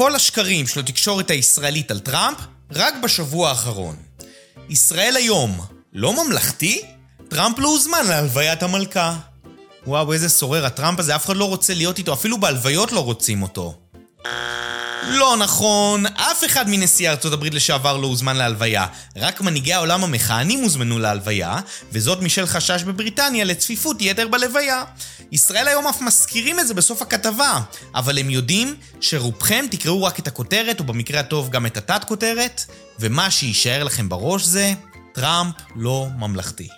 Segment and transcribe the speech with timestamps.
[0.00, 2.38] כל השקרים של התקשורת הישראלית על טראמפ
[2.72, 3.96] רק בשבוע האחרון.
[4.68, 5.60] ישראל היום
[5.92, 6.82] לא ממלכתי?
[7.28, 9.16] טראמפ לא הוזמן להלוויית המלכה.
[9.86, 13.42] וואו, איזה סורר הטראמפ הזה, אף אחד לא רוצה להיות איתו, אפילו בהלוויות לא רוצים
[13.42, 13.78] אותו.
[15.02, 18.86] לא נכון, אף אחד מנשיאי ארצות הברית לשעבר לא הוזמן להלוויה.
[19.16, 21.60] רק מנהיגי העולם המכהנים הוזמנו להלוויה,
[21.92, 24.84] וזאת משל חשש בבריטניה לצפיפות יתר בלוויה.
[25.32, 27.60] ישראל היום אף מזכירים את זה בסוף הכתבה,
[27.94, 32.64] אבל הם יודעים שרובכם תקראו רק את הכותרת, או במקרה הטוב גם את התת-כותרת,
[32.98, 34.72] ומה שיישאר לכם בראש זה,
[35.12, 36.68] טראמפ לא ממלכתי.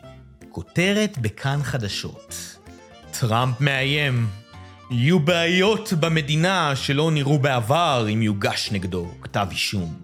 [0.50, 2.34] כותרת בכאן חדשות.
[3.20, 4.41] טראמפ מאיים.
[4.92, 9.94] יהיו בעיות במדינה שלא נראו בעבר אם יוגש נגדו כתב אישום.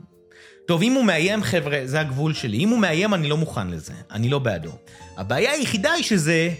[0.66, 2.58] טוב, אם הוא מאיים, חבר'ה, זה הגבול שלי.
[2.58, 3.92] אם הוא מאיים, אני לא מוכן לזה.
[4.10, 4.70] אני לא בעדו.
[5.16, 6.50] הבעיה היחידה היא שזה...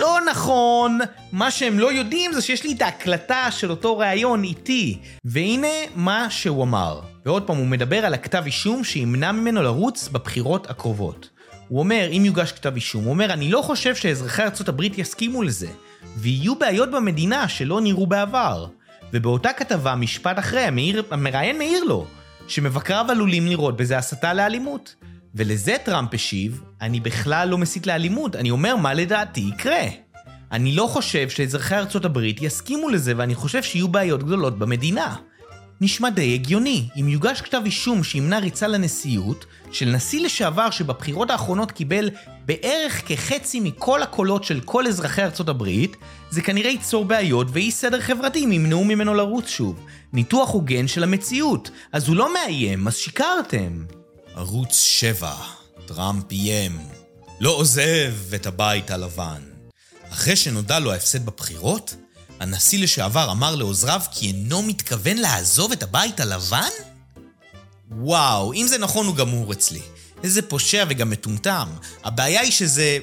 [0.00, 0.98] לא נכון.
[1.32, 4.98] מה שהם לא יודעים זה שיש לי את ההקלטה של אותו ראיון איתי.
[5.24, 7.00] והנה מה שהוא אמר.
[7.26, 11.28] ועוד פעם, הוא מדבר על הכתב אישום שימנע ממנו לרוץ בבחירות הקרובות.
[11.72, 15.68] הוא אומר, אם יוגש כתב אישום, הוא אומר, אני לא חושב שאזרחי ארה"ב יסכימו לזה.
[16.16, 18.66] ויהיו בעיות במדינה שלא נראו בעבר.
[19.12, 22.06] ובאותה כתבה, משפט אחרי, המעיר, המראיין מעיר לו,
[22.48, 24.94] שמבקריו עלולים לראות בזה הסתה לאלימות.
[25.34, 29.84] ולזה טראמפ השיב, אני בכלל לא מסית לאלימות, אני אומר מה לדעתי יקרה.
[30.52, 35.16] אני לא חושב שאזרחי ארצות הברית יסכימו לזה, ואני חושב שיהיו בעיות גדולות במדינה.
[35.84, 36.88] נשמע די הגיוני.
[37.00, 42.10] אם יוגש כתב אישום שימנע ריצה לנשיאות, של נשיא לשעבר שבבחירות האחרונות קיבל
[42.46, 45.96] בערך כחצי מכל הקולות של כל אזרחי ארצות הברית,
[46.30, 49.86] זה כנראה ייצור בעיות ואי סדר חברתי אם ימנעו ממנו לרוץ שוב.
[50.12, 51.70] ניתוח הוגן של המציאות.
[51.92, 53.84] אז הוא לא מאיים, אז שיקרתם.
[54.34, 55.32] ערוץ 7,
[55.86, 56.78] טראמפ איים.
[57.40, 59.42] לא עוזב את הבית הלבן.
[60.12, 61.94] אחרי שנודע לו ההפסד בבחירות,
[62.42, 66.70] הנשיא לשעבר אמר לעוזריו כי אינו מתכוון לעזוב את הבית הלבן?
[67.90, 69.82] וואו, אם זה נכון הוא גמור אצלי.
[70.24, 71.68] איזה פושע וגם מטומטם.
[72.04, 72.98] הבעיה היא שזה...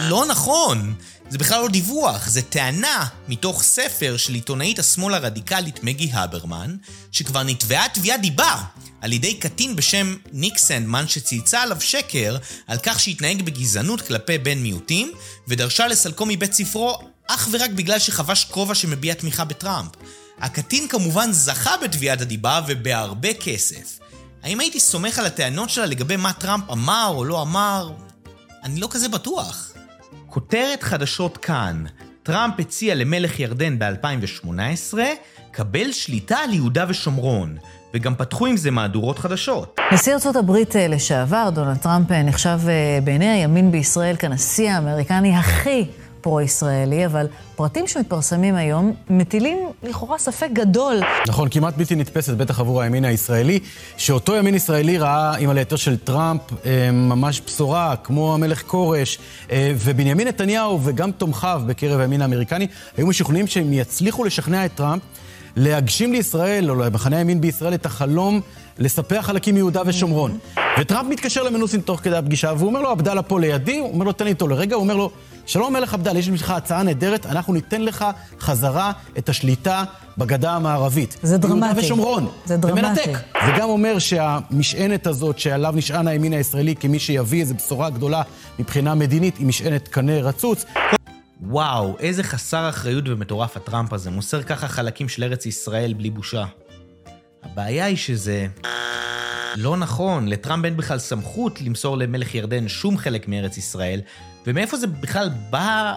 [0.00, 0.94] לא נכון.
[1.30, 6.76] זה בכלל לא דיווח, זה טענה מתוך ספר של עיתונאית השמאל הרדיקלית מגי הברמן,
[7.12, 8.62] שכבר נתבעה תביעת דיבה
[9.00, 12.36] על ידי קטין בשם ניק סנדמן שצייצה עליו שקר
[12.66, 15.12] על כך שהתנהג בגזענות כלפי בן מיעוטים,
[15.48, 16.98] ודרשה לסלקו מבית ספרו
[17.28, 19.90] אך ורק בגלל שחבש כובע שמביע תמיכה בטראמפ.
[20.40, 23.98] הקטין כמובן זכה בתביעת הדיבה ובהרבה כסף.
[24.42, 27.90] האם הייתי סומך על הטענות שלה לגבי מה טראמפ אמר או לא אמר?
[28.64, 29.72] אני לא כזה בטוח.
[30.26, 31.84] כותרת חדשות כאן,
[32.22, 34.98] טראמפ הציע למלך ירדן ב-2018,
[35.50, 37.56] קבל שליטה על יהודה ושומרון,
[37.94, 39.76] וגם פתחו עם זה מהדורות חדשות.
[39.92, 45.36] נשיא ארצות הברית אה, לשעבר, דונלד טראמפ, אה, נחשב אה, בעיני הימין בישראל כנשיא האמריקני
[45.36, 45.84] הכי
[46.26, 47.26] פרו-ישראלי, אבל
[47.56, 51.00] פרטים שמתפרסמים היום מטילים לכאורה ספק גדול.
[51.28, 53.60] נכון, כמעט בלתי נתפסת, בטח עבור הימין הישראלי,
[53.96, 59.18] שאותו ימין ישראלי ראה עם הלהיתר של טראמפ אה, ממש בשורה, כמו המלך כורש,
[59.50, 62.66] אה, ובנימין נתניהו וגם תומכיו בקרב הימין האמריקני
[62.96, 65.02] היו משוכנעים שהם יצליחו לשכנע את טראמפ
[65.56, 68.40] להגשים לישראל, או למחנה הימין בישראל, את החלום
[68.78, 70.38] לספח חלקים מיהודה ושומרון.
[70.80, 74.12] וטראמפ מתקשר למנוסין תוך כדי הפגישה, והוא אומר לו, עבדאללה פה לידי, הוא אומר לו,
[74.12, 75.10] תן לי איתו לרגע, הוא אומר לו,
[75.46, 78.04] שלום מלך עבדאללה, יש בשבילך הצעה נהדרת, אנחנו ניתן לך
[78.40, 79.84] חזרה את השליטה
[80.18, 81.16] בגדה המערבית.
[81.22, 81.66] זה דרמטי.
[81.66, 82.28] יהודה ושומרון.
[82.44, 82.80] זה דרמטי.
[82.80, 83.18] ומנתק.
[83.48, 88.22] וגם אומר שהמשענת הזאת שעליו נשען הימין הישראלי כמי שיביא איזו בשורה גדולה
[88.58, 90.64] מבחינה מדינית, היא משענת קנה רצוץ.
[91.42, 96.44] וואו, איזה חסר אחריות ומטורף הטראמפ הזה, מוסר ככה חלקים של ארץ ישראל בלי בושה.
[97.42, 98.46] הבעיה היא שזה...
[99.56, 104.00] לא נכון, לטראמפ אין בכלל סמכות למסור למלך ירדן שום חלק מארץ ישראל,
[104.46, 105.94] ומאיפה זה בכלל בא...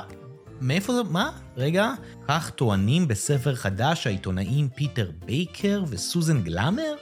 [0.61, 1.01] מאיפה זה...
[1.09, 1.31] מה?
[1.57, 1.93] רגע.
[2.27, 6.93] כך טוענים בספר חדש העיתונאים פיטר בייקר וסוזן גלאסר?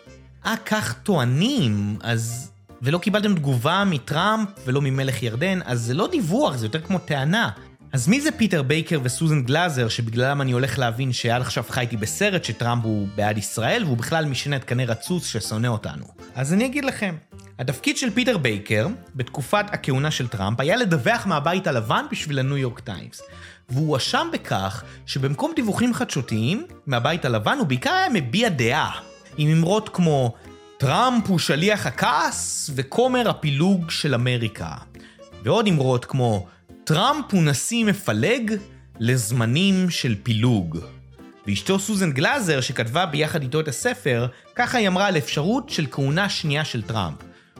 [0.46, 2.52] אה, כך טוענים, אז...
[2.82, 7.50] ולא קיבלתם תגובה מטראמפ ולא ממלך ירדן, אז זה לא דיווח, זה יותר כמו טענה.
[7.94, 12.44] אז מי זה פיטר בייקר וסוזן גלאזר, שבגללם אני הולך להבין שעד עכשיו חייתי בסרט
[12.44, 16.06] שטראמפ הוא בעד ישראל, והוא בכלל משענת קנה רצוץ ששונא אותנו?
[16.36, 17.16] אז אני אגיד לכם.
[17.60, 22.80] התפקיד של פיטר בייקר, בתקופת הכהונה של טראמפ, היה לדווח מהבית הלבן בשביל הניו יורק
[22.80, 23.22] טיימס.
[23.70, 28.92] והוא הואשם בכך שבמקום דיווחים חדשותיים מהבית הלבן, הוא בעיקר היה מביע דעה.
[29.38, 30.34] עם אמרות כמו
[30.78, 34.72] טראמפ הוא שליח הכעס וכומר הפילוג של אמריקה.
[35.44, 36.48] ועוד אמרות כמו
[36.88, 38.54] טראמפ הוא נשיא מפלג
[39.00, 40.78] לזמנים של פילוג.
[41.48, 46.30] ואשתו סוזן גלאזר, שכתבה ביחד איתו את הספר, ככה היא אמרה על אפשרות של כהונה
[46.30, 47.18] שנייה של טראמפ.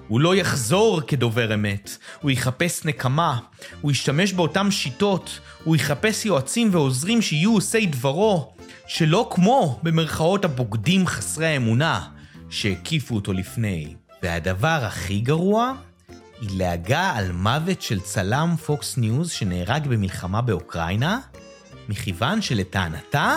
[0.08, 3.40] הוא לא יחזור כדובר אמת, הוא יחפש נקמה,
[3.82, 8.54] הוא ישתמש באותן שיטות, הוא יחפש יועצים ועוזרים שיהיו עושי דברו,
[8.88, 12.08] שלא כמו במרכאות הבוגדים חסרי האמונה
[12.50, 13.94] שהקיפו אותו לפני.
[14.24, 15.74] והדבר הכי גרוע,
[16.42, 21.20] היא לעגה על מוות של צלם פוקס ניוז שנהרג במלחמה באוקראינה,
[21.90, 23.36] מכיוון שלטענתה,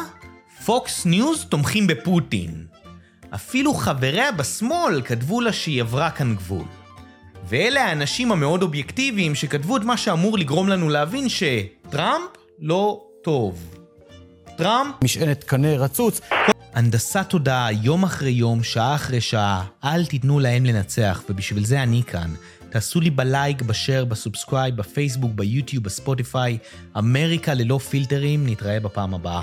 [0.64, 2.66] פוקס ניוז תומכים בפוטין.
[3.34, 6.64] אפילו חבריה בשמאל כתבו לה שהיא עברה כאן גבול.
[7.48, 13.76] ואלה האנשים המאוד אובייקטיביים שכתבו את מה שאמור לגרום לנו להבין שטראמפ לא טוב.
[14.56, 14.94] טראמפ...
[15.04, 16.20] משענת קנה רצוץ.
[16.74, 22.02] הנדסת תודעה יום אחרי יום, שעה אחרי שעה, אל תיתנו להם לנצח, ובשביל זה אני
[22.06, 22.34] כאן.
[22.70, 26.58] תעשו לי ב like, ב share, ב subscribe, בפייסבוק, ביוטיוב, בספוטיפיי.
[26.98, 29.42] אמריקה ללא פילטרים, נתראה בפעם הבאה.